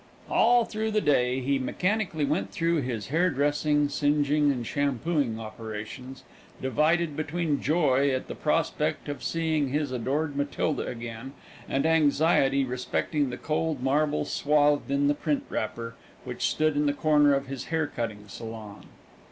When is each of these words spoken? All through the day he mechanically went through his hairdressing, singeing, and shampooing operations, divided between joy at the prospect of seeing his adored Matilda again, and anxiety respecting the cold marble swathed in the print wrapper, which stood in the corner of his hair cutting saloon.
All 0.31 0.65
through 0.65 0.89
the 0.89 0.99
day 0.99 1.41
he 1.41 1.59
mechanically 1.59 2.25
went 2.25 2.49
through 2.49 2.81
his 2.81 3.09
hairdressing, 3.09 3.87
singeing, 3.89 4.51
and 4.51 4.65
shampooing 4.65 5.39
operations, 5.39 6.23
divided 6.59 7.15
between 7.15 7.61
joy 7.61 8.09
at 8.09 8.25
the 8.27 8.33
prospect 8.33 9.07
of 9.07 9.21
seeing 9.21 9.69
his 9.69 9.91
adored 9.91 10.35
Matilda 10.35 10.87
again, 10.87 11.33
and 11.69 11.85
anxiety 11.85 12.65
respecting 12.65 13.29
the 13.29 13.37
cold 13.37 13.83
marble 13.83 14.25
swathed 14.25 14.89
in 14.89 15.07
the 15.07 15.13
print 15.13 15.43
wrapper, 15.51 15.93
which 16.23 16.49
stood 16.49 16.75
in 16.75 16.87
the 16.87 16.93
corner 16.93 17.35
of 17.35 17.45
his 17.45 17.65
hair 17.65 17.85
cutting 17.85 18.27
saloon. 18.27 18.85